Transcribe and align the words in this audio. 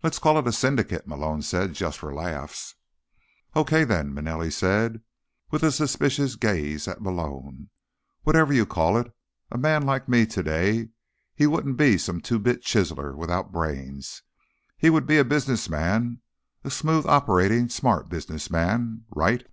"Let's 0.00 0.20
call 0.20 0.38
it 0.38 0.46
a 0.46 0.52
syndicate," 0.52 1.08
Malone 1.08 1.42
said. 1.42 1.72
"Just 1.72 1.98
for 1.98 2.14
laughs." 2.14 2.76
"Okay, 3.56 3.82
then," 3.82 4.14
Manelli 4.14 4.48
said, 4.52 5.00
with 5.50 5.64
a 5.64 5.72
suspicious 5.72 6.36
gaze 6.36 6.86
at 6.86 7.02
Malone. 7.02 7.70
"Whatever 8.22 8.52
you 8.52 8.64
call 8.64 8.96
it, 8.96 9.12
a 9.50 9.58
man 9.58 9.82
like 9.82 10.08
me 10.08 10.24
today, 10.24 10.90
he 11.34 11.48
wouldn't 11.48 11.76
be 11.76 11.98
some 11.98 12.20
two 12.20 12.38
bit 12.38 12.62
chiseler 12.62 13.16
without 13.16 13.50
brains. 13.50 14.22
He 14.78 14.88
would 14.88 15.04
be 15.04 15.18
a 15.18 15.24
businessman, 15.24 16.20
a 16.62 16.70
smooth 16.70 17.04
operating 17.04 17.68
smart 17.68 18.08
businessman. 18.08 19.02
Right?" 19.10 19.48